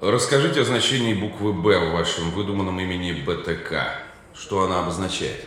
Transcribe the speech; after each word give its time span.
Расскажите 0.00 0.62
о 0.62 0.64
значении 0.64 1.12
буквы 1.12 1.52
«Б» 1.52 1.90
в 1.90 1.92
вашем 1.92 2.30
выдуманном 2.30 2.80
имени 2.80 3.12
БТК. 3.12 3.96
Что 4.32 4.64
она 4.64 4.80
обозначает? 4.80 5.44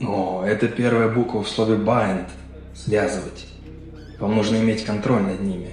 О, 0.00 0.42
это 0.42 0.66
первая 0.66 1.10
буква 1.10 1.42
в 1.42 1.48
слове 1.50 1.74
bind– 1.74 2.26
связывать. 2.74 3.46
Вам 4.18 4.34
нужно 4.34 4.56
иметь 4.56 4.86
контроль 4.86 5.20
над 5.20 5.42
ними. 5.42 5.68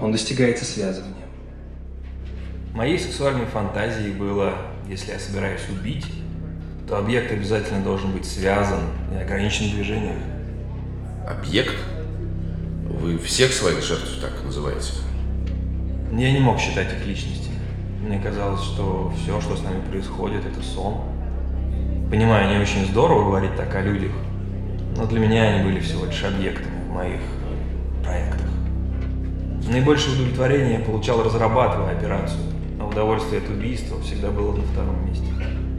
Он 0.00 0.10
достигается 0.10 0.64
связыванием. 0.64 1.28
Моей 2.72 2.98
сексуальной 2.98 3.44
фантазией 3.44 4.12
было, 4.12 4.54
если 4.88 5.12
я 5.12 5.18
собираюсь 5.18 5.68
убить, 5.68 6.06
то 6.88 6.96
объект 6.96 7.30
обязательно 7.30 7.84
должен 7.84 8.10
быть 8.12 8.24
связан 8.24 8.80
и 9.12 9.16
ограничен 9.16 9.66
в 9.66 9.74
движениях. 9.74 10.16
Объект? 11.28 11.76
Вы 12.88 13.18
всех 13.18 13.52
своих 13.52 13.82
жертв 13.82 14.18
так 14.22 14.32
называете? 14.42 14.92
Я 16.12 16.32
не 16.32 16.40
мог 16.40 16.58
считать 16.58 16.92
их 16.92 17.06
личностями. 17.06 17.56
Мне 18.00 18.18
казалось, 18.20 18.62
что 18.62 19.12
все, 19.16 19.40
что 19.40 19.56
с 19.56 19.62
нами 19.62 19.80
происходит, 19.90 20.44
это 20.46 20.62
сон. 20.62 21.00
Понимаю, 22.10 22.54
не 22.56 22.62
очень 22.62 22.86
здорово 22.86 23.24
говорить 23.24 23.56
так 23.56 23.74
о 23.74 23.82
людях, 23.82 24.12
но 24.96 25.06
для 25.06 25.18
меня 25.18 25.42
они 25.42 25.64
были 25.64 25.80
всего 25.80 26.06
лишь 26.06 26.22
объектами 26.22 26.88
в 26.88 26.94
моих 26.94 27.20
проектах. 28.04 28.46
Наибольшее 29.68 30.14
удовлетворение 30.14 30.78
я 30.78 30.84
получал, 30.84 31.24
разрабатывая 31.24 31.96
операцию, 31.96 32.40
а 32.80 32.86
удовольствие 32.86 33.42
от 33.42 33.50
убийства 33.50 34.00
всегда 34.02 34.30
было 34.30 34.52
на 34.54 34.62
втором 34.62 35.04
месте. 35.04 35.26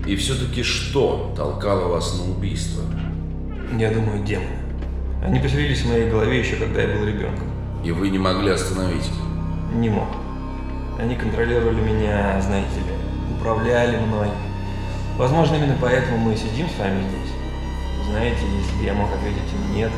И 0.06 0.16
все-таки 0.18 0.64
что 0.64 1.34
толкало 1.36 1.88
вас 1.88 2.20
на 2.20 2.32
убийство? 2.32 2.84
Я 3.78 3.92
думаю, 3.92 4.24
демоны. 4.24 4.48
Они 5.24 5.40
поселились 5.40 5.82
в 5.82 5.90
моей 5.90 6.10
голове 6.10 6.40
еще 6.40 6.58
когда 6.58 6.82
я 6.82 6.98
был 6.98 7.06
ребенком. 7.06 7.48
И 7.84 7.92
вы 7.92 8.10
не 8.10 8.18
могли 8.18 8.52
остановить 8.52 9.08
их? 9.08 9.27
Не 9.78 9.90
мог. 9.90 10.08
Они 10.98 11.16
контролировали 11.16 11.80
меня, 11.80 12.42
знаете 12.42 12.80
ли, 12.80 12.96
управляли 13.38 13.98
мной. 13.98 14.30
Возможно, 15.18 15.54
именно 15.54 15.78
поэтому 15.80 16.18
мы 16.18 16.36
сидим 16.36 16.68
с 16.68 16.80
вами 16.80 17.04
здесь. 17.04 18.08
Знаете, 18.10 18.40
если 18.58 18.86
я 18.86 18.96
мог 18.96 19.08
ответить 19.14 19.54
им 19.54 19.76
«нет» 19.76 19.92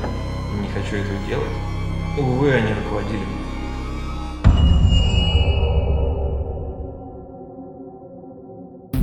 не 0.60 0.68
хочу 0.68 0.98
этого 0.98 1.18
делать, 1.30 1.48
увы, 2.18 2.52
они 2.52 2.74
руководили 2.74 3.24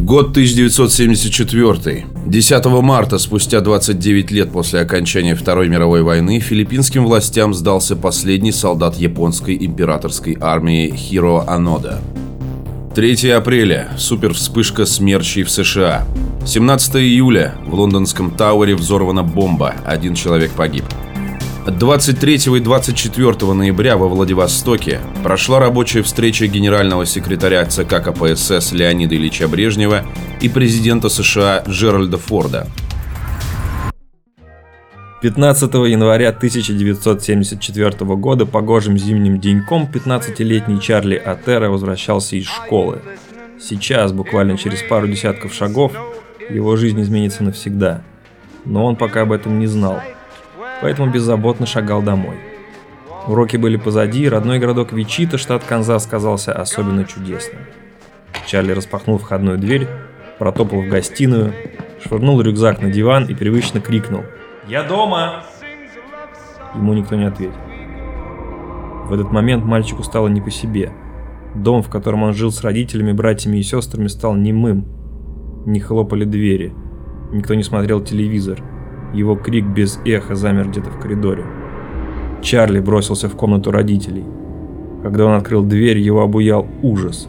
Год 0.07 0.29
1974. 0.31 2.07
10 2.27 2.65
марта, 2.81 3.19
спустя 3.19 3.61
29 3.61 4.31
лет 4.31 4.53
после 4.53 4.79
окончания 4.79 5.35
Второй 5.35 5.69
мировой 5.69 6.03
войны, 6.03 6.39
филиппинским 6.39 7.05
властям 7.05 7.53
сдался 7.53 7.97
последний 7.97 8.53
солдат 8.53 8.95
японской 8.95 9.57
императорской 9.57 10.39
армии 10.41 10.95
Хиро 10.95 11.43
Анода. 11.48 11.98
3 12.95 13.31
апреля. 13.31 13.89
Супервспышка 13.98 14.87
смерчей 14.87 15.43
в 15.43 15.51
США. 15.51 16.07
17 16.47 16.95
июля. 16.95 17.57
В 17.67 17.75
лондонском 17.75 18.31
Тауэре 18.31 18.77
взорвана 18.77 19.25
бомба. 19.25 19.75
Один 19.85 20.15
человек 20.15 20.53
погиб. 20.53 20.85
23 21.70 22.56
и 22.56 22.61
24 22.61 23.53
ноября 23.53 23.97
во 23.97 24.06
Владивостоке 24.06 25.00
прошла 25.25 25.59
рабочая 25.59 26.03
встреча 26.03 26.47
генерального 26.47 27.05
секретаря 27.05 27.67
ЦК 27.67 28.05
КПСС 28.05 28.70
Леонида 28.70 29.17
Ильича 29.17 29.48
Брежнева 29.48 30.05
и 30.41 30.48
президента 30.48 31.08
США 31.08 31.64
Джеральда 31.67 32.19
Форда. 32.19 32.69
15 35.23 35.75
января 35.75 36.28
1974 36.28 38.14
года 38.14 38.47
погожим 38.47 38.97
зимним 38.97 39.41
деньком 39.41 39.91
15-летний 39.92 40.80
Чарли 40.80 41.17
Атера 41.17 41.69
возвращался 41.69 42.36
из 42.36 42.47
школы. 42.47 43.03
Сейчас, 43.61 44.12
буквально 44.12 44.56
через 44.56 44.83
пару 44.83 45.08
десятков 45.08 45.53
шагов, 45.53 45.92
его 46.48 46.77
жизнь 46.77 47.03
изменится 47.03 47.42
навсегда. 47.42 48.03
Но 48.64 48.84
он 48.84 48.95
пока 48.95 49.23
об 49.23 49.33
этом 49.33 49.58
не 49.58 49.67
знал– 49.67 50.01
поэтому 50.81 51.11
беззаботно 51.11 51.67
шагал 51.67 52.03
домой. 52.03 52.37
Уроки 53.27 53.57
были 53.57 53.77
позади, 53.77 54.29
родной 54.29 54.59
городок 54.59 54.92
Вичита, 54.92 55.37
штат 55.37 55.64
Канзас, 55.64 56.07
казался 56.07 56.53
особенно 56.53 57.05
чудесным. 57.05 57.63
Чарли 58.47 58.73
распахнул 58.73 59.19
входную 59.19 59.59
дверь, 59.59 59.89
протопал 60.39 60.83
в 60.83 60.89
гостиную, 60.89 61.53
швырнул 62.05 62.41
рюкзак 62.41 62.81
на 62.81 62.91
диван 62.91 63.25
и 63.25 63.35
привычно 63.35 63.81
крикнул 63.81 64.23
«Я 64.69 64.85
дома!». 64.85 65.42
Ему 66.75 66.92
никто 66.92 67.17
не 67.17 67.25
ответил. 67.25 67.55
В 69.07 69.13
этот 69.13 69.33
момент 69.33 69.65
мальчику 69.65 70.03
стало 70.03 70.29
не 70.29 70.41
по 70.41 70.51
себе. 70.51 70.92
Дом, 71.55 71.83
в 71.83 71.89
котором 71.89 72.23
он 72.23 72.35
жил 72.35 72.53
с 72.53 72.63
родителями, 72.63 73.13
братьями 73.13 73.59
и 73.59 73.63
сестрами, 73.63 74.09
стал 74.09 74.35
немым. 74.35 74.86
Не 75.65 75.81
хлопали 75.81 76.25
двери. 76.25 76.75
Никто 77.33 77.55
не 77.55 77.63
смотрел 77.63 78.03
телевизор. 78.03 78.63
Его 79.12 79.34
крик 79.36 79.64
без 79.64 79.98
эха 80.05 80.34
замер 80.34 80.68
где-то 80.68 80.90
в 80.90 80.98
коридоре. 80.98 81.44
Чарли 82.42 82.80
бросился 82.80 83.28
в 83.28 83.36
комнату 83.36 83.70
родителей. 83.70 84.24
Когда 85.02 85.27
он 85.27 85.34
открыл 85.34 85.62
дверь, 85.62 85.98
его 85.98 86.22
обуял 86.22 86.67
ужас. 86.83 87.28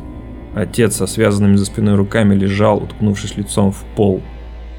Отец 0.56 0.96
со 0.96 1.08
связанными 1.08 1.56
за 1.56 1.66
спиной 1.66 1.96
руками 1.96 2.34
лежал, 2.34 2.78
уткнувшись 2.78 3.38
лицом 3.38 3.72
в 3.72 3.84
пол. 3.96 4.22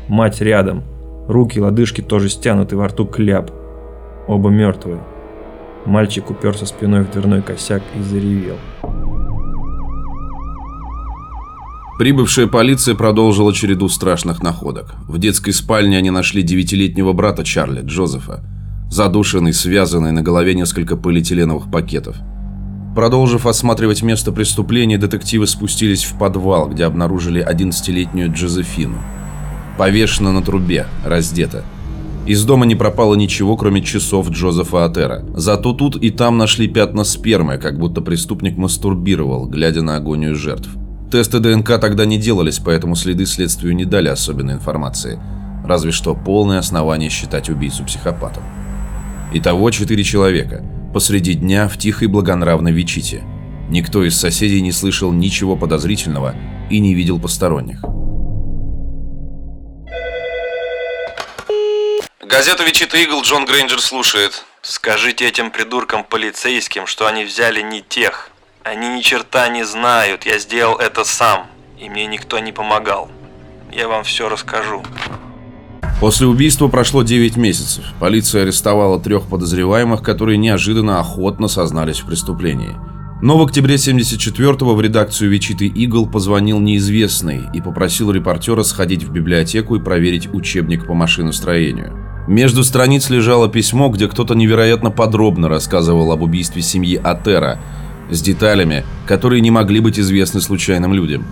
Мать 0.08 0.40
рядом. 0.40 0.82
Руки 1.28 1.58
и 1.58 1.60
лодыжки 1.60 2.00
тоже 2.00 2.28
стянуты, 2.28 2.76
во 2.76 2.88
рту 2.88 3.06
кляп. 3.06 3.50
Оба 4.26 4.50
мертвые. 4.50 5.00
Мальчик 5.86 6.30
уперся 6.30 6.66
спиной 6.66 7.04
в 7.04 7.10
дверной 7.10 7.42
косяк 7.42 7.82
и 7.96 8.02
заревел. 8.02 8.56
Прибывшая 11.98 12.46
полиция 12.46 12.94
продолжила 12.94 13.52
череду 13.52 13.88
страшных 13.88 14.40
находок. 14.40 14.94
В 15.08 15.18
детской 15.18 15.50
спальне 15.50 15.98
они 15.98 16.10
нашли 16.10 16.44
девятилетнего 16.44 17.12
брата 17.12 17.42
Чарли, 17.42 17.82
Джозефа. 17.84 18.44
Задушенный, 18.88 19.52
связанный, 19.52 20.12
на 20.12 20.22
голове 20.22 20.54
несколько 20.54 20.96
полиэтиленовых 20.96 21.72
пакетов. 21.72 22.14
Продолжив 22.94 23.46
осматривать 23.46 24.02
место 24.02 24.30
преступления, 24.30 24.96
детективы 24.96 25.48
спустились 25.48 26.04
в 26.04 26.16
подвал, 26.16 26.68
где 26.68 26.84
обнаружили 26.84 27.44
11-летнюю 27.44 28.32
Джозефину. 28.32 28.98
Повешена 29.76 30.30
на 30.30 30.40
трубе, 30.40 30.86
раздета. 31.04 31.64
Из 32.26 32.44
дома 32.44 32.64
не 32.64 32.76
пропало 32.76 33.16
ничего, 33.16 33.56
кроме 33.56 33.82
часов 33.82 34.30
Джозефа 34.30 34.84
Атера. 34.84 35.24
Зато 35.34 35.72
тут 35.72 35.96
и 35.96 36.10
там 36.10 36.38
нашли 36.38 36.68
пятна 36.68 37.02
спермы, 37.02 37.58
как 37.58 37.76
будто 37.76 38.02
преступник 38.02 38.56
мастурбировал, 38.56 39.46
глядя 39.48 39.82
на 39.82 39.96
агонию 39.96 40.36
жертв. 40.36 40.70
Тесты 41.10 41.38
ДНК 41.38 41.80
тогда 41.80 42.04
не 42.04 42.18
делались, 42.18 42.58
поэтому 42.58 42.94
следы 42.94 43.24
следствию 43.24 43.74
не 43.74 43.86
дали 43.86 44.08
особенной 44.08 44.54
информации. 44.54 45.18
Разве 45.64 45.90
что 45.90 46.14
полное 46.14 46.58
основание 46.58 47.08
считать 47.08 47.48
убийцу 47.48 47.84
психопатом. 47.84 48.42
Итого 49.32 49.70
четыре 49.70 50.04
человека. 50.04 50.62
Посреди 50.92 51.32
дня 51.32 51.66
в 51.68 51.78
тихой 51.78 52.08
благонравной 52.08 52.72
Вичите. 52.72 53.22
Никто 53.70 54.04
из 54.04 54.18
соседей 54.18 54.60
не 54.60 54.72
слышал 54.72 55.10
ничего 55.10 55.56
подозрительного 55.56 56.34
и 56.68 56.78
не 56.78 56.94
видел 56.94 57.18
посторонних. 57.18 57.82
Газета 62.20 62.64
«Вичита 62.64 62.98
Игл» 62.98 63.22
Джон 63.22 63.46
Грейнджер 63.46 63.80
слушает. 63.80 64.44
Скажите 64.60 65.26
этим 65.26 65.50
придуркам 65.50 66.04
полицейским, 66.04 66.86
что 66.86 67.06
они 67.06 67.24
взяли 67.24 67.62
не 67.62 67.80
тех, 67.80 68.30
они 68.64 68.96
ни 68.96 69.00
черта 69.00 69.48
не 69.48 69.64
знают, 69.64 70.26
я 70.26 70.38
сделал 70.38 70.76
это 70.76 71.04
сам, 71.04 71.46
и 71.78 71.88
мне 71.88 72.06
никто 72.06 72.38
не 72.38 72.52
помогал. 72.52 73.08
Я 73.72 73.88
вам 73.88 74.04
все 74.04 74.28
расскажу. 74.28 74.82
После 76.00 76.26
убийства 76.26 76.68
прошло 76.68 77.02
9 77.02 77.36
месяцев. 77.36 77.84
Полиция 77.98 78.42
арестовала 78.42 79.00
трех 79.00 79.26
подозреваемых, 79.26 80.02
которые 80.02 80.38
неожиданно 80.38 81.00
охотно 81.00 81.48
сознались 81.48 82.00
в 82.00 82.06
преступлении. 82.06 82.76
Но 83.20 83.36
в 83.36 83.42
октябре 83.42 83.74
74-го 83.74 84.74
в 84.74 84.80
редакцию 84.80 85.30
Вичиты 85.30 85.66
Игл 85.66 86.06
позвонил 86.06 86.60
неизвестный 86.60 87.46
и 87.52 87.60
попросил 87.60 88.12
репортера 88.12 88.62
сходить 88.62 89.02
в 89.02 89.10
библиотеку 89.10 89.74
и 89.74 89.80
проверить 89.80 90.32
учебник 90.32 90.86
по 90.86 90.94
машиностроению. 90.94 92.08
Между 92.28 92.62
страниц 92.62 93.10
лежало 93.10 93.48
письмо, 93.48 93.88
где 93.88 94.06
кто-то 94.06 94.34
невероятно 94.34 94.92
подробно 94.92 95.48
рассказывал 95.48 96.12
об 96.12 96.22
убийстве 96.22 96.62
семьи 96.62 97.00
Атера, 97.02 97.58
с 98.10 98.22
деталями, 98.22 98.84
которые 99.06 99.40
не 99.40 99.50
могли 99.50 99.80
быть 99.80 99.98
известны 99.98 100.40
случайным 100.40 100.92
людям. 100.92 101.24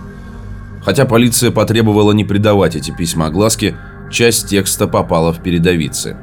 Хотя 0.83 1.05
полиция 1.05 1.51
потребовала 1.51 2.11
не 2.11 2.23
придавать 2.23 2.75
эти 2.75 2.91
письма 2.91 3.27
огласке, 3.27 3.75
часть 4.11 4.49
текста 4.49 4.87
попала 4.87 5.33
в 5.33 5.41
передовицы. 5.41 6.15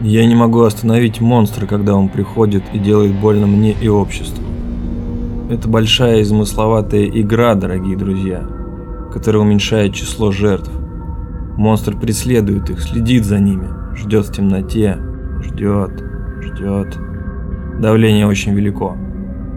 Я 0.00 0.26
не 0.26 0.34
могу 0.34 0.62
остановить 0.62 1.20
монстра, 1.20 1.66
когда 1.66 1.94
он 1.94 2.08
приходит 2.08 2.62
и 2.72 2.78
делает 2.78 3.14
больно 3.14 3.46
мне 3.46 3.72
и 3.72 3.88
обществу. 3.88 4.44
Это 5.50 5.68
большая 5.68 6.22
измысловатая 6.22 7.06
игра, 7.06 7.54
дорогие 7.54 7.96
друзья, 7.96 8.46
которая 9.12 9.42
уменьшает 9.42 9.94
число 9.94 10.30
жертв. 10.30 10.70
Монстр 11.56 11.98
преследует 11.98 12.70
их, 12.70 12.82
следит 12.82 13.24
за 13.24 13.38
ними, 13.38 13.68
ждет 13.96 14.26
в 14.26 14.32
темноте, 14.32 14.98
ждет, 15.42 16.02
ждет. 16.40 16.98
Давление 17.80 18.26
очень 18.26 18.54
велико. 18.54 18.96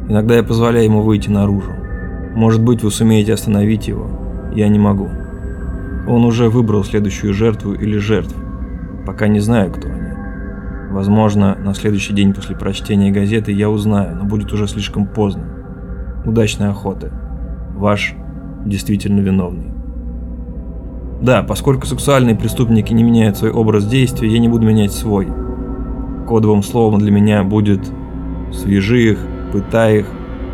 Иногда 0.10 0.36
я 0.36 0.44
позволяю 0.44 0.86
ему 0.86 1.02
выйти 1.02 1.30
наружу. 1.30 1.72
Может 2.36 2.64
быть, 2.64 2.84
вы 2.84 2.92
сумеете 2.92 3.34
остановить 3.34 3.88
его. 3.88 4.08
Я 4.54 4.68
не 4.70 4.80
могу. 4.80 5.10
Он 6.08 6.24
уже 6.26 6.50
выбрал 6.50 6.84
следующую 6.84 7.34
жертву 7.34 7.74
или 7.74 7.98
жертв. 7.98 8.36
Пока 9.06 9.28
не 9.28 9.40
знаю, 9.40 9.72
кто 9.72 9.88
они. 9.88 10.08
Возможно, 10.92 11.56
на 11.56 11.74
следующий 11.74 12.14
день 12.14 12.34
после 12.34 12.56
прочтения 12.56 13.12
газеты 13.12 13.52
я 13.52 13.70
узнаю, 13.70 14.16
но 14.16 14.24
будет 14.24 14.52
уже 14.54 14.68
слишком 14.68 15.06
поздно. 15.06 15.44
Удачной 16.26 16.70
охоты. 16.70 17.12
Ваш 17.76 18.16
действительно 18.66 19.20
виновный. 19.20 19.72
Да, 21.22 21.44
поскольку 21.44 21.86
сексуальные 21.86 22.36
преступники 22.36 22.94
не 22.94 23.04
меняют 23.04 23.38
свой 23.38 23.52
образ 23.52 23.86
действия, 23.86 24.30
я 24.30 24.40
не 24.40 24.48
буду 24.48 24.66
менять 24.66 24.92
свой. 24.92 25.28
Кодовым 26.28 26.64
словом 26.64 27.00
для 27.00 27.12
меня 27.12 27.44
будет 27.44 27.82
«свяжи 28.52 29.12
их, 29.12 29.20
пытай 29.52 30.00
их, 30.00 30.06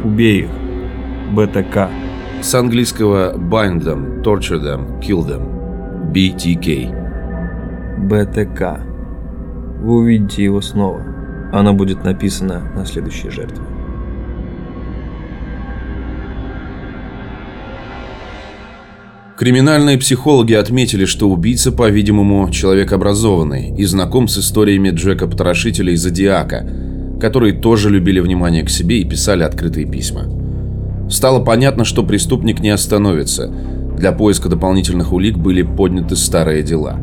убей 0.03 0.41
их». 0.41 0.49
БТК. 1.33 1.89
С 2.41 2.53
английского 2.55 3.37
bind 3.37 3.81
them, 3.83 4.21
torture 4.21 4.59
them, 4.61 4.99
kill 5.01 5.25
them. 5.25 5.53
BTK. 6.11 7.03
БТК. 8.07 8.81
Вы 9.81 9.95
увидите 9.95 10.43
его 10.43 10.61
снова. 10.61 11.03
Оно 11.51 11.73
будет 11.73 12.03
написано 12.03 12.71
на 12.75 12.85
следующей 12.85 13.29
жертве. 13.29 13.63
Криминальные 19.37 19.97
психологи 19.97 20.53
отметили, 20.53 21.05
что 21.05 21.29
убийца, 21.29 21.71
по-видимому, 21.71 22.49
человек 22.51 22.93
образованный 22.93 23.73
и 23.75 23.83
знаком 23.83 24.27
с 24.27 24.37
историями 24.37 24.91
Джека 24.91 25.27
Потрошителя 25.27 25.91
и 25.91 25.95
Зодиака, 25.95 26.65
которые 27.23 27.53
тоже 27.53 27.89
любили 27.89 28.19
внимание 28.19 28.63
к 28.63 28.69
себе 28.69 28.99
и 28.99 29.05
писали 29.05 29.43
открытые 29.43 29.89
письма. 29.89 30.23
Стало 31.09 31.41
понятно, 31.41 31.85
что 31.85 32.03
преступник 32.03 32.59
не 32.59 32.69
остановится. 32.69 33.47
Для 33.47 34.11
поиска 34.11 34.49
дополнительных 34.49 35.13
улик 35.13 35.37
были 35.37 35.61
подняты 35.61 36.17
старые 36.17 36.63
дела. 36.63 36.99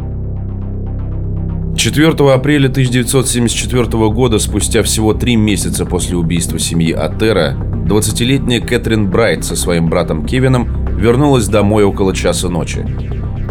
4 1.74 2.08
апреля 2.34 2.68
1974 2.68 4.10
года, 4.10 4.38
спустя 4.38 4.82
всего 4.82 5.14
три 5.14 5.36
месяца 5.36 5.86
после 5.86 6.18
убийства 6.18 6.58
семьи 6.58 6.92
Атера, 6.92 7.56
20-летняя 7.86 8.60
Кэтрин 8.60 9.08
Брайт 9.08 9.46
со 9.46 9.56
своим 9.56 9.88
братом 9.88 10.26
Кевином 10.26 10.98
вернулась 10.98 11.48
домой 11.48 11.84
около 11.84 12.14
часа 12.14 12.50
ночи. 12.50 12.84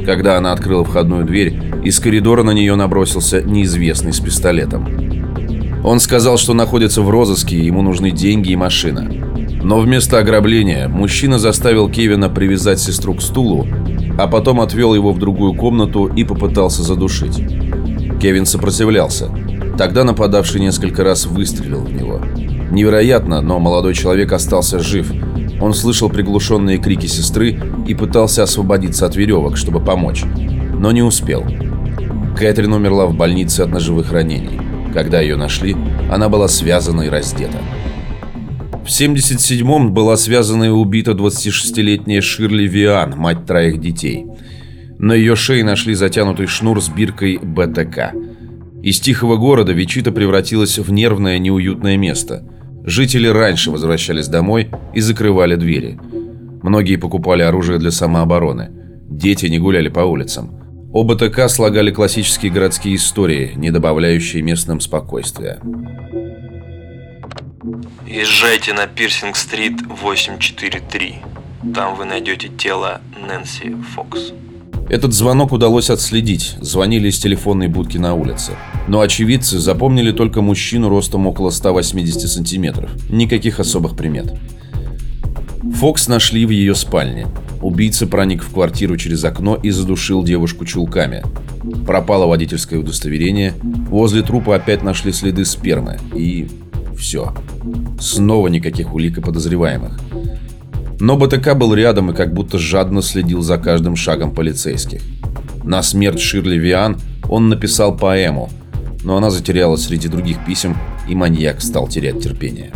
Когда 0.05 0.37
она 0.37 0.51
открыла 0.51 0.83
входную 0.83 1.25
дверь, 1.25 1.59
из 1.83 1.99
коридора 1.99 2.43
на 2.43 2.51
нее 2.51 2.75
набросился 2.75 3.41
неизвестный 3.41 4.13
с 4.13 4.19
пистолетом. 4.19 5.08
Он 5.83 5.99
сказал, 5.99 6.37
что 6.37 6.53
находится 6.53 7.01
в 7.01 7.09
розыске, 7.09 7.57
ему 7.57 7.81
нужны 7.81 8.11
деньги 8.11 8.51
и 8.51 8.55
машина. 8.55 9.09
Но 9.61 9.79
вместо 9.79 10.19
ограбления 10.19 10.87
мужчина 10.87 11.39
заставил 11.39 11.89
Кевина 11.89 12.29
привязать 12.29 12.79
сестру 12.79 13.15
к 13.15 13.21
стулу, 13.21 13.67
а 14.17 14.27
потом 14.27 14.61
отвел 14.61 14.93
его 14.93 15.11
в 15.11 15.19
другую 15.19 15.53
комнату 15.53 16.07
и 16.07 16.23
попытался 16.23 16.83
задушить. 16.83 17.37
Кевин 18.21 18.45
сопротивлялся. 18.45 19.29
Тогда 19.77 20.03
нападавший 20.03 20.59
несколько 20.59 21.03
раз 21.03 21.25
выстрелил 21.25 21.81
в 21.81 21.93
него. 21.93 22.21
Невероятно, 22.71 23.41
но 23.41 23.59
молодой 23.59 23.93
человек 23.93 24.33
остался 24.33 24.79
жив. 24.79 25.11
Он 25.61 25.73
слышал 25.73 26.09
приглушенные 26.09 26.77
крики 26.77 27.07
сестры 27.07 27.59
и 27.87 27.93
пытался 27.93 28.43
освободиться 28.43 29.05
от 29.05 29.15
веревок, 29.15 29.57
чтобы 29.57 29.79
помочь. 29.79 30.23
Но 30.25 30.91
не 30.91 31.01
успел. 31.01 31.45
Кэтрин 32.37 32.73
умерла 32.73 33.05
в 33.05 33.15
больнице 33.15 33.61
от 33.61 33.69
ножевых 33.69 34.11
ранений. 34.11 34.68
Когда 34.93 35.21
ее 35.21 35.35
нашли, 35.35 35.75
она 36.11 36.29
была 36.29 36.47
связана 36.47 37.03
и 37.03 37.09
раздета. 37.09 37.57
В 38.83 38.87
77-м 38.87 39.93
была 39.93 40.17
связана 40.17 40.63
и 40.63 40.69
убита 40.69 41.11
26-летняя 41.11 42.21
Ширли 42.21 42.67
Виан, 42.67 43.15
мать 43.17 43.45
троих 43.45 43.79
детей. 43.79 44.25
На 44.97 45.13
ее 45.13 45.35
шее 45.35 45.63
нашли 45.63 45.93
затянутый 45.93 46.47
шнур 46.47 46.81
с 46.81 46.89
биркой 46.89 47.37
БТК. 47.37 48.13
Из 48.81 48.99
тихого 48.99 49.37
города 49.37 49.73
Вичита 49.73 50.11
превратилась 50.11 50.79
в 50.79 50.91
нервное 50.91 51.37
неуютное 51.37 51.97
место. 51.97 52.43
Жители 52.83 53.27
раньше 53.27 53.71
возвращались 53.71 54.27
домой 54.27 54.69
и 54.95 55.01
закрывали 55.01 55.55
двери. 55.55 55.99
Многие 56.63 56.95
покупали 56.95 57.43
оружие 57.43 57.77
для 57.77 57.91
самообороны. 57.91 58.71
Дети 59.07 59.45
не 59.45 59.59
гуляли 59.59 59.89
по 59.89 59.99
улицам. 59.99 60.58
ОБТК 60.91 61.47
слагали 61.49 61.91
классические 61.91 62.51
городские 62.51 62.95
истории, 62.95 63.53
не 63.55 63.69
добавляющие 63.69 64.41
местным 64.41 64.79
спокойствия. 64.79 65.59
Езжайте 68.07 68.73
на 68.73 68.87
Пирсинг-стрит 68.87 69.83
843. 70.01 71.15
Там 71.75 71.95
вы 71.95 72.05
найдете 72.05 72.47
тело 72.47 73.01
Нэнси 73.27 73.75
Фокс. 73.93 74.33
Этот 74.89 75.13
звонок 75.13 75.51
удалось 75.51 75.91
отследить, 75.91 76.55
звонили 76.59 77.09
из 77.09 77.19
телефонной 77.19 77.67
будки 77.67 77.97
на 77.97 78.15
улице. 78.15 78.53
Но 78.87 79.01
очевидцы 79.01 79.59
запомнили 79.59 80.11
только 80.11 80.41
мужчину 80.41 80.89
ростом 80.89 81.27
около 81.27 81.51
180 81.51 82.27
сантиметров. 82.27 82.89
Никаких 83.09 83.59
особых 83.59 83.95
примет. 83.95 84.33
Фокс 85.75 86.07
нашли 86.07 86.47
в 86.47 86.49
ее 86.49 86.73
спальне. 86.73 87.27
Убийца 87.61 88.07
проник 88.07 88.43
в 88.43 88.53
квартиру 88.53 88.95
через 88.97 89.23
окно 89.23 89.55
и 89.55 89.69
задушил 89.69 90.23
девушку 90.23 90.65
чулками. 90.65 91.23
Пропало 91.85 92.25
водительское 92.25 92.79
удостоверение. 92.79 93.53
Возле 93.89 94.21
трупа 94.21 94.55
опять 94.55 94.81
нашли 94.81 95.11
следы 95.11 95.43
спермы. 95.43 95.99
И 96.15 96.47
все. 96.97 97.33
Снова 97.99 98.47
никаких 98.47 98.93
улик 98.93 99.17
и 99.17 99.21
подозреваемых. 99.21 99.99
Но 101.01 101.17
БТК 101.17 101.55
был 101.55 101.73
рядом 101.73 102.11
и 102.11 102.15
как 102.15 102.33
будто 102.33 102.57
жадно 102.57 103.01
следил 103.01 103.41
за 103.41 103.57
каждым 103.57 103.95
шагом 103.95 104.33
полицейских. 104.33 105.01
На 105.63 105.81
смерть 105.81 106.19
Ширли 106.19 106.57
Виан 106.57 106.97
он 107.29 107.47
написал 107.47 107.95
поэму, 107.95 108.49
но 109.03 109.17
она 109.17 109.29
затерялась 109.29 109.85
среди 109.85 110.07
других 110.07 110.43
писем, 110.45 110.75
и 111.07 111.15
маньяк 111.15 111.61
стал 111.61 111.87
терять 111.87 112.21
терпение. 112.21 112.71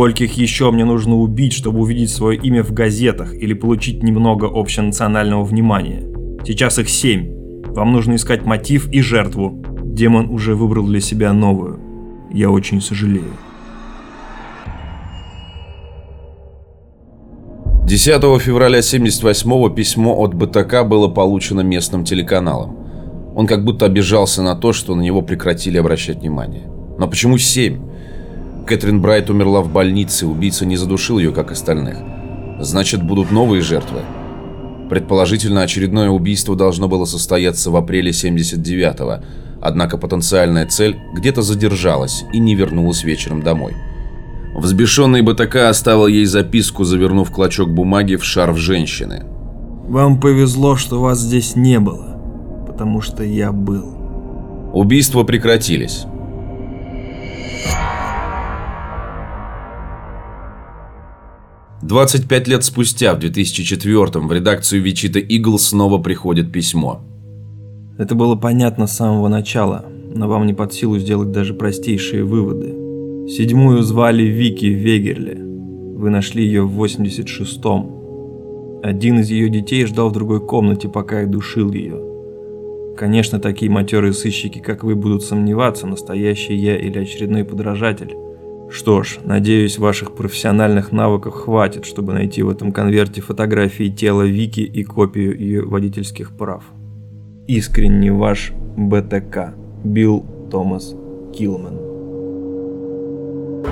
Скольких 0.00 0.32
еще 0.38 0.70
мне 0.70 0.86
нужно 0.86 1.14
убить, 1.16 1.52
чтобы 1.52 1.80
увидеть 1.80 2.08
свое 2.08 2.40
имя 2.40 2.64
в 2.64 2.72
газетах 2.72 3.34
или 3.34 3.52
получить 3.52 4.02
немного 4.02 4.48
общенационального 4.50 5.44
внимания? 5.44 6.00
Сейчас 6.42 6.78
их 6.78 6.88
семь. 6.88 7.34
Вам 7.66 7.92
нужно 7.92 8.14
искать 8.14 8.46
мотив 8.46 8.88
и 8.90 9.02
жертву. 9.02 9.62
Демон 9.84 10.30
уже 10.30 10.54
выбрал 10.54 10.86
для 10.86 11.00
себя 11.00 11.34
новую. 11.34 11.78
Я 12.32 12.50
очень 12.50 12.80
сожалею. 12.80 13.34
10 17.84 18.40
февраля 18.40 18.78
78-го 18.78 19.68
письмо 19.68 20.18
от 20.18 20.32
БТК 20.32 20.82
было 20.82 21.08
получено 21.08 21.60
местным 21.60 22.04
телеканалом. 22.04 22.74
Он 23.36 23.46
как 23.46 23.66
будто 23.66 23.84
обижался 23.84 24.40
на 24.40 24.56
то, 24.56 24.72
что 24.72 24.94
на 24.94 25.02
него 25.02 25.20
прекратили 25.20 25.76
обращать 25.76 26.20
внимание. 26.20 26.70
Но 26.98 27.06
почему 27.06 27.36
семь? 27.36 27.89
Кэтрин 28.70 29.00
Брайт 29.00 29.28
умерла 29.30 29.62
в 29.62 29.72
больнице, 29.72 30.28
убийца 30.28 30.64
не 30.64 30.76
задушил 30.76 31.18
ее, 31.18 31.32
как 31.32 31.50
остальных. 31.50 31.96
Значит, 32.60 33.02
будут 33.02 33.32
новые 33.32 33.62
жертвы. 33.62 33.98
Предположительно, 34.88 35.62
очередное 35.62 36.08
убийство 36.08 36.54
должно 36.54 36.86
было 36.86 37.04
состояться 37.04 37.72
в 37.72 37.76
апреле 37.76 38.12
79-го, 38.12 39.24
однако 39.60 39.98
потенциальная 39.98 40.66
цель 40.66 40.96
где-то 41.16 41.42
задержалась 41.42 42.22
и 42.32 42.38
не 42.38 42.54
вернулась 42.54 43.02
вечером 43.02 43.42
домой. 43.42 43.74
Взбешенный 44.54 45.22
БТК 45.22 45.68
оставил 45.68 46.06
ей 46.06 46.24
записку, 46.24 46.84
завернув 46.84 47.32
клочок 47.32 47.70
бумаги 47.70 48.14
в 48.14 48.22
шарф 48.22 48.56
женщины. 48.56 49.24
Вам 49.88 50.20
повезло, 50.20 50.76
что 50.76 51.00
вас 51.00 51.18
здесь 51.18 51.56
не 51.56 51.80
было, 51.80 52.20
потому 52.68 53.00
что 53.00 53.24
я 53.24 53.50
был. 53.50 53.96
Убийства 54.72 55.24
прекратились. 55.24 56.04
Двадцать 61.90 62.26
пять 62.28 62.46
лет 62.46 62.62
спустя, 62.62 63.14
в 63.14 63.18
2004 63.18 64.20
в 64.20 64.32
редакцию 64.32 64.80
Вичита 64.80 65.18
Игл 65.18 65.58
снова 65.58 65.98
приходит 65.98 66.52
письмо. 66.52 67.00
Это 67.98 68.14
было 68.14 68.36
понятно 68.36 68.86
с 68.86 68.94
самого 68.94 69.26
начала, 69.26 69.86
но 70.14 70.28
вам 70.28 70.46
не 70.46 70.54
под 70.54 70.72
силу 70.72 71.00
сделать 71.00 71.32
даже 71.32 71.52
простейшие 71.52 72.22
выводы. 72.22 72.68
Седьмую 73.28 73.82
звали 73.82 74.22
Вики 74.22 74.66
Вегерле. 74.66 75.36
Вы 75.36 76.10
нашли 76.10 76.44
ее 76.44 76.62
в 76.62 76.80
86-м. 76.80 78.84
Один 78.84 79.18
из 79.18 79.30
ее 79.30 79.48
детей 79.48 79.84
ждал 79.84 80.10
в 80.10 80.12
другой 80.12 80.46
комнате, 80.46 80.88
пока 80.88 81.22
я 81.22 81.26
душил 81.26 81.72
ее. 81.72 82.00
Конечно, 82.96 83.40
такие 83.40 83.68
матерые 83.68 84.12
сыщики, 84.12 84.60
как 84.60 84.84
вы, 84.84 84.94
будут 84.94 85.24
сомневаться, 85.24 85.88
настоящий 85.88 86.54
я 86.54 86.78
или 86.78 87.00
очередной 87.00 87.42
подражатель. 87.42 88.14
Что 88.70 89.02
ж, 89.02 89.18
надеюсь, 89.24 89.78
ваших 89.78 90.14
профессиональных 90.14 90.92
навыков 90.92 91.34
хватит, 91.34 91.84
чтобы 91.84 92.12
найти 92.12 92.42
в 92.42 92.48
этом 92.48 92.70
конверте 92.70 93.20
фотографии 93.20 93.88
тела 93.88 94.22
Вики 94.22 94.60
и 94.60 94.84
копию 94.84 95.36
ее 95.36 95.62
водительских 95.64 96.30
прав. 96.36 96.62
Искренне 97.48 98.12
ваш 98.12 98.52
БТК. 98.76 99.54
Билл 99.82 100.24
Томас 100.50 100.94
Килман. 101.36 101.78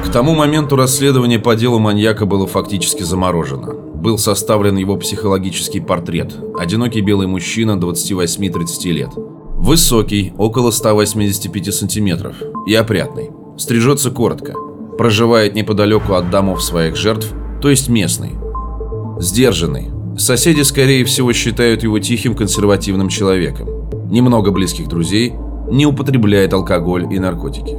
К 0.05 0.11
тому 0.11 0.35
моменту 0.35 0.75
расследование 0.75 1.39
по 1.39 1.55
делу 1.55 1.79
маньяка 1.79 2.27
было 2.27 2.47
фактически 2.47 3.05
заморожено. 3.05 3.75
Был 3.75 4.19
составлен 4.19 4.77
его 4.77 4.97
психологический 4.97 5.81
портрет. 5.81 6.35
Одинокий 6.59 7.03
белый 7.03 7.27
мужчина 7.27 7.73
28-30 7.73 8.91
лет. 8.91 9.11
Высокий, 9.15 10.33
около 10.39 10.71
185 10.71 11.75
сантиметров. 11.75 12.37
И 12.67 12.75
опрятный. 12.75 13.31
Стрижется 13.57 14.11
коротко. 14.11 14.55
Проживает 14.99 15.55
неподалеку 15.55 16.15
от 16.15 16.29
домов 16.29 16.61
своих 16.61 16.97
жертв, 16.97 17.33
то 17.63 17.71
есть 17.71 17.89
местный. 17.89 18.33
Сдержанный. 19.21 19.91
Соседи, 20.19 20.63
скорее 20.63 21.05
всего, 21.05 21.33
считают 21.33 21.85
его 21.85 22.01
тихим 22.01 22.35
консервативным 22.35 23.09
человеком. 23.09 23.69
Немного 24.11 24.51
близких 24.51 24.89
друзей, 24.89 25.35
не 25.71 25.87
употребляет 25.87 26.53
алкоголь 26.53 27.07
и 27.13 27.21
наркотики. 27.21 27.77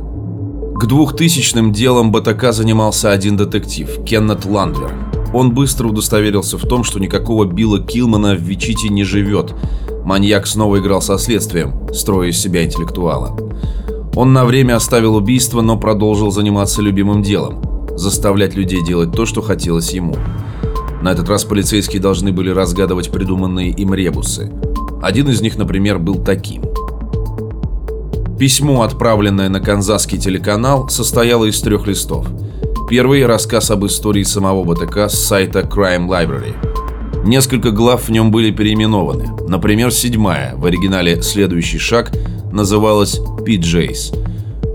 К 0.79 0.85
двухтысячным 0.85 1.73
делам 1.73 2.13
БТК 2.13 2.53
занимался 2.53 3.11
один 3.11 3.35
детектив, 3.35 3.89
Кеннет 4.05 4.45
Ландлер. 4.45 4.91
Он 5.33 5.53
быстро 5.53 5.89
удостоверился 5.89 6.57
в 6.57 6.65
том, 6.65 6.85
что 6.85 6.99
никакого 6.99 7.43
Билла 7.43 7.81
Килмана 7.81 8.33
в 8.33 8.39
Вичите 8.39 8.87
не 8.87 9.03
живет. 9.03 9.53
Маньяк 10.05 10.47
снова 10.47 10.79
играл 10.79 11.01
со 11.01 11.17
следствием, 11.17 11.73
строя 11.93 12.29
из 12.29 12.39
себя 12.39 12.63
интеллектуала. 12.63 13.37
Он 14.15 14.33
на 14.33 14.45
время 14.45 14.75
оставил 14.75 15.15
убийство, 15.15 15.61
но 15.61 15.77
продолжил 15.77 16.31
заниматься 16.31 16.81
любимым 16.81 17.21
делом– 17.21 17.61
заставлять 17.95 18.55
людей 18.55 18.83
делать 18.83 19.11
то, 19.11 19.25
что 19.25 19.41
хотелось 19.41 19.91
ему. 19.93 20.15
На 21.01 21.11
этот 21.11 21.29
раз 21.29 21.45
полицейские 21.45 22.01
должны 22.01 22.31
были 22.31 22.49
разгадывать 22.49 23.11
придуманные 23.11 23.69
им 23.69 23.93
ребусы. 23.93 24.51
Один 25.01 25.29
из 25.29 25.41
них, 25.41 25.57
например, 25.57 25.99
был 25.99 26.15
таким. 26.15 26.63
Письмо, 28.37 28.83
отправленное 28.83 29.49
на 29.49 29.59
канзасский 29.59 30.17
телеканал, 30.17 30.89
состояло 30.89 31.45
из 31.45 31.61
трех 31.61 31.87
листов. 31.87 32.27
Первый– 32.89 33.25
рассказ 33.27 33.69
об 33.71 33.85
истории 33.85 34.23
самого 34.23 34.63
БТК 34.63 35.09
с 35.09 35.19
сайта 35.19 35.59
Crime 35.59 36.07
Library. 36.07 36.55
Несколько 37.25 37.71
глав 37.71 38.07
в 38.07 38.11
нем 38.11 38.31
были 38.31 38.51
переименованы. 38.51 39.29
Например, 39.47 39.91
седьмая, 39.91 40.55
в 40.55 40.65
оригинале 40.65 41.21
«Следующий 41.21 41.77
шаг», 41.77 42.11
называлась 42.51 43.19
«PJs». 43.19 44.17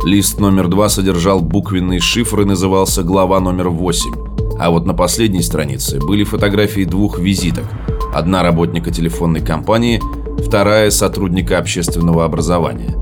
Лист 0.04 0.38
номер 0.38 0.68
два 0.68 0.88
содержал 0.88 1.40
буквенный 1.40 1.98
шифр 1.98 2.42
и 2.42 2.44
назывался 2.44 3.02
«Глава 3.02 3.40
номер 3.40 3.70
восемь». 3.70 4.14
А 4.58 4.70
вот 4.70 4.86
на 4.86 4.94
последней 4.94 5.42
странице 5.42 5.98
были 5.98 6.24
фотографии 6.24 6.84
двух 6.84 7.18
визиток. 7.18 7.64
Одна 8.14 8.42
работника 8.42 8.90
телефонной 8.90 9.40
компании, 9.40 10.00
вторая 10.44 10.90
сотрудника 10.90 11.58
общественного 11.58 12.24
образования. 12.24 12.94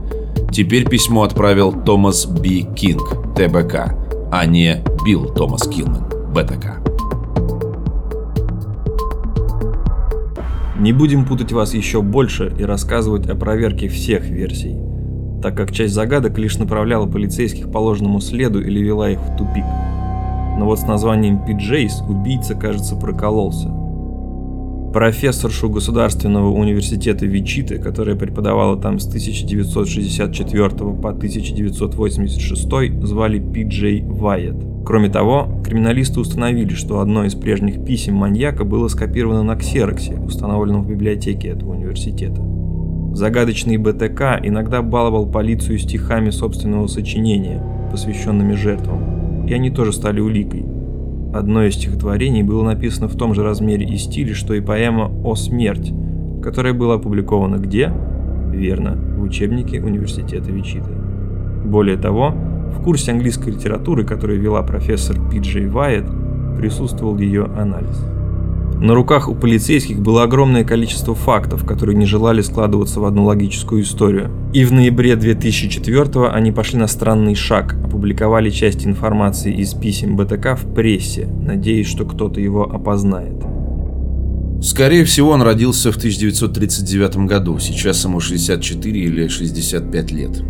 Теперь 0.53 0.89
письмо 0.89 1.25
отправил 1.25 1.73
Томас 1.73 2.27
Б. 2.27 2.63
Кинг, 2.75 3.35
ТБК, 3.37 3.97
а 4.31 4.47
не 4.47 4.83
Билл 5.05 5.27
Томас 5.35 5.67
Килман, 5.67 6.09
БТК. 6.33 6.92
Не 10.83 10.93
будем 10.93 11.25
путать 11.25 11.53
вас 11.53 11.75
еще 11.75 12.03
больше 12.03 12.53
и 12.59 12.65
рассказывать 12.65 13.29
о 13.29 13.37
проверке 13.37 13.87
всех 13.87 14.25
версий, 14.25 14.77
так 15.41 15.57
как 15.57 15.71
часть 15.71 15.95
загадок 15.95 16.37
лишь 16.39 16.59
направляла 16.59 17.07
полицейских 17.07 17.71
по 17.71 17.79
ложному 17.79 18.21
следу 18.21 18.61
или 18.61 18.81
вела 18.81 19.09
их 19.09 19.21
в 19.21 19.37
тупик. 19.37 19.63
Но 20.59 20.65
вот 20.65 20.81
с 20.81 20.83
названием 20.83 21.37
PJs 21.37 22.09
убийца, 22.09 22.57
кажется, 22.57 22.97
прокололся. 22.97 23.69
Профессоршу 24.93 25.71
Государственного 25.71 26.51
университета 26.51 27.25
Вичиты, 27.25 27.79
которая 27.79 28.15
преподавала 28.15 28.77
там 28.77 28.99
с 28.99 29.07
1964 29.07 30.69
по 30.69 31.09
1986, 31.09 33.03
звали 33.03 33.39
Пи 33.39 34.05
Вайет. 34.07 34.57
Кроме 34.85 35.09
того, 35.09 35.63
криминалисты 35.65 36.21
установили, 36.21 36.75
что 36.75 37.01
одно 37.01 37.25
из 37.25 37.35
прежних 37.35 37.83
писем 37.87 38.17
маньяка 38.17 38.65
было 38.65 38.89
скопировано 38.89 39.43
на 39.43 39.57
ксероксе, 39.57 40.17
установленном 40.17 40.83
в 40.83 40.89
библиотеке 40.89 41.49
этого 41.49 41.73
университета. 41.73 42.43
Загадочный 43.15 43.79
БТК 43.79 44.39
иногда 44.43 44.83
баловал 44.83 45.27
полицию 45.27 45.79
стихами 45.79 46.29
собственного 46.29 46.87
сочинения, 46.87 47.63
посвященными 47.91 48.55
жертвам, 48.55 49.47
и 49.47 49.55
они 49.55 49.71
тоже 49.71 49.93
стали 49.93 50.21
уликой. 50.21 50.67
Одно 51.33 51.65
из 51.65 51.75
стихотворений 51.75 52.43
было 52.43 52.63
написано 52.63 53.09
в 53.09 53.17
том 53.17 53.35
же 53.35 53.43
размере 53.43 53.87
и 53.87 53.97
стиле, 53.97 54.35
что 54.35 54.53
и 54.53 54.61
поэма 54.61 55.11
«О 55.25 55.35
смерть», 55.35 55.93
которая 56.43 56.75
была 56.75 56.97
опубликована 56.97 57.57
где? 57.57 57.91
Верно, 58.51 58.99
в 59.17 59.23
учебнике 59.23 59.81
университета 59.81 60.51
Вичиты. 60.51 60.91
Более 61.65 61.97
того, 61.97 62.35
в 62.77 62.83
курсе 62.83 63.13
английской 63.13 63.51
литературы, 63.51 64.05
который 64.05 64.37
вела 64.37 64.63
профессор 64.63 65.17
Пи 65.31 65.39
Джей 65.39 65.67
Вайет, 65.67 66.05
присутствовал 66.59 67.17
ее 67.17 67.45
анализ. 67.45 67.99
На 68.83 68.95
руках 68.95 69.29
у 69.29 69.37
полицейских 69.37 70.01
было 70.01 70.25
огромное 70.25 70.65
количество 70.65 71.15
фактов, 71.15 71.65
которые 71.65 71.97
не 71.97 72.05
желали 72.05 72.41
складываться 72.41 72.99
в 72.99 73.05
одну 73.05 73.27
логическую 73.27 73.83
историю. 73.83 74.33
И 74.53 74.65
в 74.65 74.73
ноябре 74.73 75.15
2004 75.15 76.27
они 76.27 76.51
пошли 76.51 76.81
на 76.81 76.89
странный 76.89 77.37
шаг, 77.37 77.77
опубликовали 77.85 78.51
часть 78.51 78.85
информации 78.85 79.55
из 79.55 79.73
писем 79.75 80.17
БТК 80.17 80.57
в 80.57 80.75
прессе, 80.75 81.29
надеясь, 81.29 81.87
что 81.87 82.05
кто-то 82.05 82.41
его 82.41 82.65
опознает. 82.65 83.45
Скорее 84.61 85.05
всего, 85.05 85.31
он 85.31 85.43
родился 85.43 85.93
в 85.93 85.97
1939 85.97 87.19
году, 87.19 87.61
сейчас 87.61 88.05
ему 88.05 88.19
64 88.19 89.01
или 89.01 89.29
65 89.29 90.11
лет. 90.11 90.43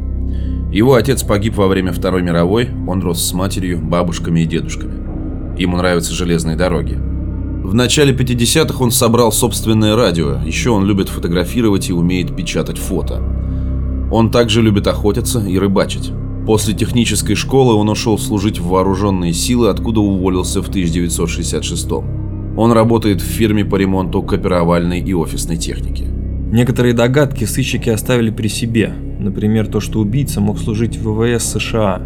Его 0.73 0.95
отец 0.95 1.23
погиб 1.23 1.57
во 1.57 1.69
время 1.69 1.93
Второй 1.93 2.23
мировой, 2.23 2.71
он 2.89 3.03
рос 3.03 3.23
с 3.23 3.35
матерью, 3.35 3.83
бабушками 3.83 4.41
и 4.41 4.47
дедушками. 4.47 5.59
Ему 5.59 5.77
нравятся 5.77 6.15
железные 6.15 6.57
дороги. 6.57 7.12
В 7.63 7.75
начале 7.75 8.13
50-х 8.13 8.83
он 8.83 8.91
собрал 8.91 9.31
собственное 9.31 9.95
радио, 9.95 10.41
еще 10.45 10.71
он 10.71 10.85
любит 10.85 11.09
фотографировать 11.09 11.89
и 11.91 11.93
умеет 11.93 12.35
печатать 12.35 12.77
фото. 12.77 13.23
Он 14.11 14.33
также 14.33 14.61
любит 14.61 14.89
охотиться 14.89 15.39
и 15.39 15.57
рыбачить. 15.59 16.11
После 16.45 16.75
технической 16.75 17.37
школы 17.37 17.75
он 17.75 17.89
ушел 17.89 18.19
служить 18.19 18.59
в 18.59 18.67
вооруженные 18.67 19.33
силы, 19.33 19.69
откуда 19.69 20.01
уволился 20.01 20.61
в 20.61 20.69
1966 20.69 21.93
Он 22.57 22.73
работает 22.73 23.21
в 23.21 23.27
фирме 23.27 23.65
по 23.65 23.77
ремонту 23.77 24.23
копировальной 24.23 25.01
и 25.01 25.15
офисной 25.15 25.57
техники. 25.57 26.05
Некоторые 26.53 26.95
догадки 26.95 27.45
сыщики 27.45 27.91
оставили 27.91 28.31
при 28.31 28.49
себе, 28.49 28.93
например, 29.21 29.69
то, 29.69 29.79
что 29.79 30.01
убийца 30.01 30.41
мог 30.41 30.59
служить 30.59 30.97
в 30.97 31.13
ВВС 31.13 31.45
США. 31.45 32.03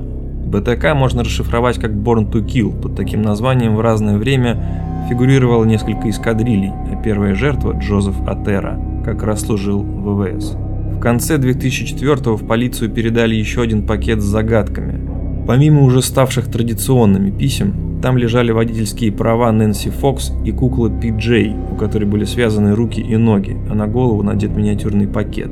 БТК 0.47 0.95
можно 0.95 1.25
расшифровать 1.25 1.79
как 1.79 1.91
Born 1.91 2.31
to 2.31 2.45
Kill, 2.45 2.81
под 2.81 2.95
таким 2.95 3.23
названием 3.23 3.75
в 3.75 3.81
разное 3.81 4.17
время 4.17 5.07
фигурировало 5.09 5.65
несколько 5.65 6.09
эскадрилей, 6.09 6.71
а 6.71 7.03
первая 7.03 7.35
жертва, 7.35 7.73
Джозеф 7.79 8.15
Атера, 8.27 8.81
как 9.05 9.23
раз 9.23 9.43
служил 9.43 9.83
в 9.83 10.15
ВВС. 10.15 10.57
В 10.97 11.01
конце 11.01 11.37
2004 11.39 12.37
в 12.37 12.47
полицию 12.47 12.91
передали 12.91 13.35
еще 13.35 13.63
один 13.63 13.87
пакет 13.87 14.21
с 14.23 14.25
загадками. 14.25 15.01
Помимо 15.47 15.83
уже 15.83 16.01
ставших 16.01 16.47
традиционными 16.51 17.31
писем, 17.31 18.01
там 18.01 18.17
лежали 18.17 18.53
водительские 18.53 19.11
права 19.11 19.51
Нэнси 19.51 19.91
Фокс 19.91 20.33
и 20.45 20.53
кукла 20.53 20.91
Пи 20.91 21.11
Джей, 21.11 21.55
у 21.73 21.75
которой 21.75 22.05
были 22.05 22.25
связаны 22.25 22.75
руки 22.75 23.01
и 23.01 23.17
ноги, 23.17 23.57
а 23.69 23.75
на 23.75 23.87
голову 23.87 24.23
надет 24.23 24.57
миниатюрный 24.57 25.09
пакет. 25.09 25.51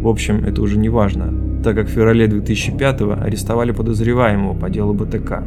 В 0.00 0.06
общем, 0.08 0.44
это 0.44 0.62
уже 0.62 0.78
не 0.78 0.88
важно, 0.88 1.51
так 1.62 1.74
как 1.74 1.86
в 1.86 1.90
феврале 1.90 2.26
2005-го 2.26 3.24
арестовали 3.24 3.72
подозреваемого 3.72 4.54
по 4.54 4.70
делу 4.70 4.94
БТК, 4.94 5.42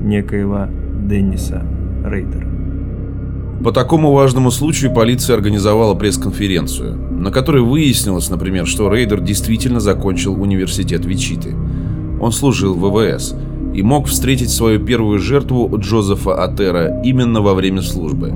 некоего 0.00 0.66
Денниса 1.08 1.62
Рейдера. 2.04 2.48
По 3.64 3.72
такому 3.72 4.12
важному 4.12 4.50
случаю 4.50 4.92
полиция 4.92 5.34
организовала 5.34 5.94
пресс-конференцию, 5.94 6.96
на 7.18 7.30
которой 7.30 7.62
выяснилось, 7.62 8.30
например, 8.30 8.66
что 8.66 8.92
Рейдер 8.92 9.20
действительно 9.20 9.80
закончил 9.80 10.40
университет 10.40 11.04
Вичиты. 11.04 11.54
Он 12.20 12.32
служил 12.32 12.74
в 12.74 12.90
ВВС– 12.90 13.34
и 13.76 13.82
мог 13.82 14.06
встретить 14.06 14.50
свою 14.50 14.80
первую 14.80 15.18
жертву 15.18 15.70
Джозефа 15.76 16.42
Атера 16.42 17.02
именно 17.02 17.42
во 17.42 17.52
время 17.52 17.82
службы. 17.82 18.32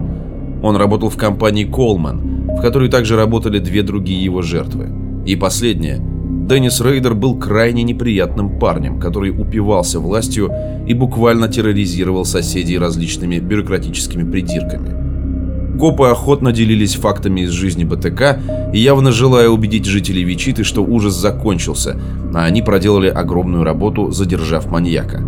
Он 0.63 0.77
работал 0.77 1.09
в 1.09 1.17
компании 1.17 1.65
Колман, 1.65 2.47
в 2.59 2.61
которой 2.61 2.91
также 2.91 3.17
работали 3.17 3.59
две 3.59 3.83
другие 3.83 4.23
его 4.23 4.43
жертвы. 4.43 4.91
И 5.25 5.37
последнее. 5.37 5.99
Деннис 6.31 6.81
Рейдер 6.81 7.15
был 7.15 7.39
крайне 7.39 7.83
неприятным 7.83 8.59
парнем, 8.59 9.01
который 9.01 9.31
упивался 9.31 9.99
властью 9.99 10.53
и 10.87 10.95
буквально 10.95 11.49
терроризировал 11.49 12.25
соседей 12.25 12.79
различными 12.79 13.39
бюрократическими 13.39 14.29
придирками. 14.31 15.79
Копы 15.79 16.07
охотно 16.07 16.53
делились 16.53 16.95
фактами 16.95 17.41
из 17.41 17.51
жизни 17.51 17.85
БТК, 17.85 18.41
явно 18.73 19.13
желая 19.13 19.49
убедить 19.49 19.87
жителей 19.87 20.23
Вичиты, 20.23 20.63
что 20.63 20.85
ужас 20.85 21.15
закончился, 21.15 22.01
а 22.33 22.45
они 22.45 22.63
проделали 22.63 23.09
огромную 23.09 23.65
работу, 23.65 24.11
задержав 24.13 24.67
маньяка. 24.67 25.23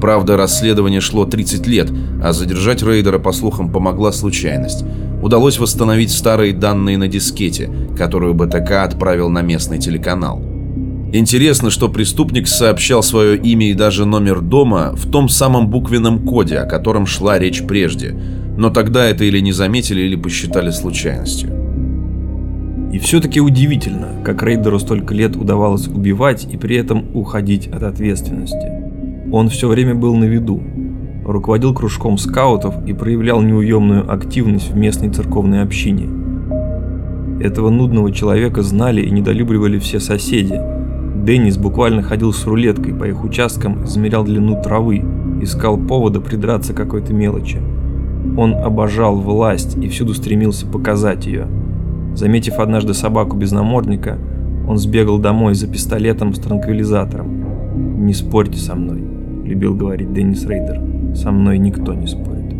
Правда, 0.00 0.36
расследование 0.36 1.00
шло 1.00 1.26
30 1.26 1.66
лет, 1.66 1.90
а 2.22 2.32
задержать 2.32 2.82
рейдера, 2.82 3.18
по 3.18 3.32
слухам, 3.32 3.70
помогла 3.70 4.12
случайность. 4.12 4.84
Удалось 5.22 5.58
восстановить 5.60 6.10
старые 6.10 6.52
данные 6.52 6.98
на 6.98 7.06
дискете, 7.06 7.70
которую 7.96 8.34
БТК 8.34 8.82
отправил 8.82 9.30
на 9.30 9.40
местный 9.40 9.78
телеканал. 9.78 10.42
Интересно, 11.12 11.70
что 11.70 11.88
преступник 11.88 12.48
сообщал 12.48 13.02
свое 13.02 13.36
имя 13.36 13.70
и 13.70 13.74
даже 13.74 14.04
номер 14.04 14.40
дома 14.40 14.92
в 14.94 15.10
том 15.10 15.28
самом 15.28 15.68
буквенном 15.68 16.26
коде, 16.26 16.56
о 16.56 16.66
котором 16.66 17.06
шла 17.06 17.38
речь 17.38 17.62
прежде, 17.62 18.18
но 18.56 18.70
тогда 18.70 19.04
это 19.04 19.24
или 19.24 19.38
не 19.38 19.52
заметили, 19.52 20.00
или 20.00 20.16
посчитали 20.16 20.70
случайностью. 20.70 21.50
И 22.92 22.98
все-таки 22.98 23.40
удивительно, 23.40 24.22
как 24.24 24.42
рейдеру 24.42 24.78
столько 24.80 25.14
лет 25.14 25.36
удавалось 25.36 25.86
убивать 25.86 26.46
и 26.50 26.56
при 26.56 26.76
этом 26.76 27.14
уходить 27.14 27.68
от 27.68 27.84
ответственности. 27.84 28.70
Он 29.30 29.48
все 29.48 29.68
время 29.68 29.94
был 29.94 30.14
на 30.14 30.24
виду, 30.24 30.62
руководил 31.24 31.74
кружком 31.74 32.18
скаутов 32.18 32.74
и 32.86 32.92
проявлял 32.92 33.40
неуемную 33.42 34.10
активность 34.12 34.70
в 34.70 34.76
местной 34.76 35.10
церковной 35.10 35.62
общине. 35.62 36.08
Этого 37.40 37.70
нудного 37.70 38.12
человека 38.12 38.62
знали 38.62 39.00
и 39.00 39.10
недолюбливали 39.10 39.78
все 39.78 40.00
соседи– 40.00 40.60
Деннис 41.22 41.56
буквально 41.56 42.02
ходил 42.02 42.32
с 42.32 42.44
рулеткой 42.46 42.94
по 42.94 43.04
их 43.04 43.22
участкам, 43.22 43.84
измерял 43.84 44.24
длину 44.24 44.60
травы, 44.60 45.04
искал 45.40 45.76
повода 45.78 46.20
придраться 46.20 46.74
какой-то 46.74 47.14
мелочи. 47.14 47.58
Он 48.36 48.54
обожал 48.54 49.14
власть 49.14 49.76
и 49.76 49.88
всюду 49.88 50.14
стремился 50.14 50.66
показать 50.66 51.26
ее. 51.26 51.46
Заметив 52.16 52.58
однажды 52.58 52.92
собаку 52.92 53.36
без 53.36 53.52
намордника, 53.52 54.18
он 54.68 54.78
сбегал 54.78 55.18
домой 55.18 55.54
за 55.54 55.68
пистолетом 55.68 56.34
с 56.34 56.40
транквилизатором. 56.40 58.04
«Не 58.04 58.14
спорьте 58.14 58.58
со 58.58 58.74
мной»,— 58.74 59.00
любил 59.44 59.76
говорить 59.76 60.12
Деннис 60.12 60.44
Рейдер. 60.44 60.91
«Со 61.14 61.30
мной 61.30 61.58
никто 61.58 61.94
не 61.94 62.06
спорит». 62.06 62.52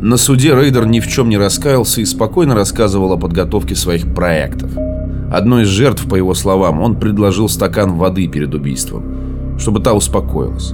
На 0.00 0.16
суде 0.16 0.54
Рейдер 0.54 0.86
ни 0.86 1.00
в 1.00 1.08
чем 1.08 1.28
не 1.28 1.38
раскаялся 1.38 2.00
и 2.00 2.04
спокойно 2.04 2.54
рассказывал 2.54 3.12
о 3.12 3.16
подготовке 3.16 3.74
своих 3.74 4.14
проектов— 4.14 4.70
Одной 5.30 5.64
из 5.64 5.68
жертв, 5.68 6.08
по 6.08 6.14
его 6.14 6.32
словам, 6.32 6.80
он 6.80 6.98
предложил 6.98 7.50
стакан 7.50 7.92
воды 7.92 8.28
перед 8.28 8.54
убийством, 8.54 9.58
чтобы 9.58 9.80
та 9.80 9.92
успокоилась. 9.92 10.72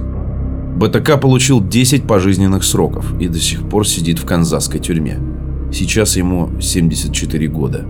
БТК 0.77 1.17
получил 1.17 1.61
10 1.61 2.07
пожизненных 2.07 2.63
сроков 2.63 3.19
и 3.19 3.27
до 3.27 3.39
сих 3.39 3.67
пор 3.67 3.85
сидит 3.85 4.19
в 4.19 4.25
канзасской 4.25 4.79
тюрьме. 4.79 5.19
Сейчас 5.73 6.15
ему 6.15 6.49
74 6.61 7.47
года. 7.47 7.85